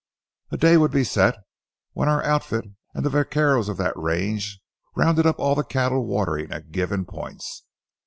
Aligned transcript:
A 0.49 0.57
day 0.57 0.77
would 0.77 0.89
be 0.89 1.03
set, 1.03 1.35
when 1.93 2.09
our 2.09 2.23
outfit 2.23 2.65
and 2.95 3.05
the 3.05 3.09
vaqueros 3.11 3.69
of 3.69 3.77
that 3.77 3.95
range 3.95 4.59
rounded 4.95 5.27
up 5.27 5.37
all 5.37 5.53
the 5.53 5.61
cattle 5.63 6.07
watering 6.07 6.51
at 6.51 6.71
given 6.71 7.05
points. 7.05 7.65